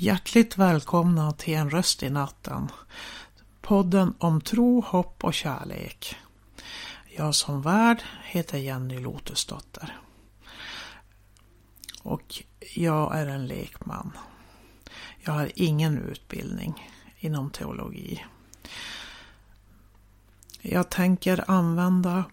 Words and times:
Hjärtligt 0.00 0.58
välkomna 0.58 1.32
till 1.32 1.54
En 1.54 1.70
röst 1.70 2.02
i 2.02 2.10
natten. 2.10 2.70
Podden 3.60 4.14
om 4.18 4.40
tro, 4.40 4.80
hopp 4.80 5.24
och 5.24 5.34
kärlek. 5.34 6.16
Jag 7.16 7.34
som 7.34 7.62
värd 7.62 8.02
heter 8.24 8.58
Jenny 8.58 8.98
Lotusdotter. 8.98 9.98
Och 12.02 12.42
jag 12.74 13.18
är 13.18 13.26
en 13.26 13.46
lekman. 13.46 14.12
Jag 15.20 15.32
har 15.32 15.52
ingen 15.54 15.98
utbildning 15.98 16.90
inom 17.18 17.50
teologi. 17.50 18.24
Jag 20.60 20.90
tänker 20.90 21.50
använda 21.50 22.24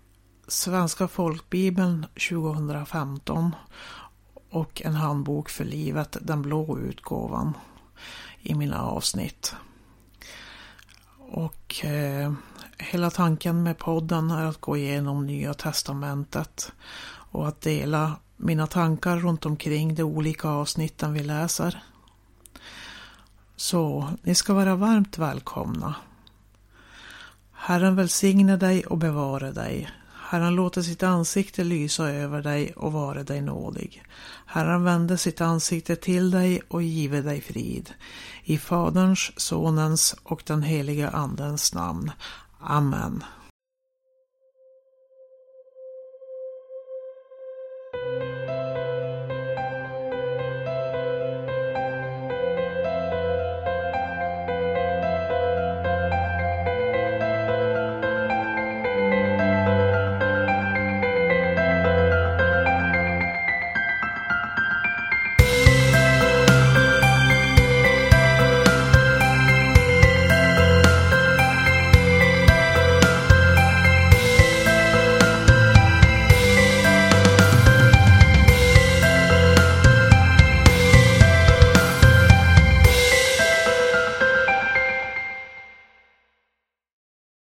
Svenska 0.47 1.07
folkbibeln 1.07 2.05
2015 2.29 3.55
och 4.55 4.81
en 4.85 4.95
handbok 4.95 5.49
för 5.49 5.65
livet, 5.65 6.17
den 6.21 6.41
blå 6.41 6.79
utgåvan, 6.79 7.53
i 8.41 8.55
mina 8.55 8.81
avsnitt. 8.81 9.55
Och 11.17 11.85
eh, 11.85 12.33
hela 12.77 13.09
tanken 13.09 13.63
med 13.63 13.77
podden 13.77 14.31
är 14.31 14.45
att 14.45 14.61
gå 14.61 14.77
igenom 14.77 15.25
Nya 15.25 15.53
Testamentet 15.53 16.71
och 17.07 17.47
att 17.47 17.61
dela 17.61 18.15
mina 18.37 18.67
tankar 18.67 19.17
runt 19.17 19.45
omkring 19.45 19.95
de 19.95 20.03
olika 20.03 20.49
avsnitten 20.49 21.13
vi 21.13 21.23
läser. 21.23 21.83
Så 23.55 24.09
ni 24.21 24.35
ska 24.35 24.53
vara 24.53 24.75
varmt 24.75 25.17
välkomna. 25.17 25.95
Herren 27.51 27.95
välsigne 27.95 28.57
dig 28.57 28.85
och 28.85 28.97
bevare 28.97 29.51
dig. 29.51 29.89
Herren 30.29 30.55
låter 30.55 30.81
sitt 30.81 31.03
ansikte 31.03 31.63
lysa 31.63 32.09
över 32.09 32.41
dig 32.41 32.73
och 32.75 32.93
vare 32.93 33.23
dig 33.23 33.41
nådig. 33.41 34.03
Herren 34.45 34.83
vände 34.83 35.17
sitt 35.17 35.41
ansikte 35.41 35.95
till 35.95 36.31
dig 36.31 36.61
och 36.67 36.83
give 36.83 37.21
dig 37.21 37.41
frid. 37.41 37.93
I 38.43 38.57
Faderns, 38.57 39.31
Sonens 39.37 40.15
och 40.23 40.43
den 40.45 40.63
heliga 40.63 41.09
Andens 41.09 41.73
namn. 41.73 42.11
Amen. 42.59 43.23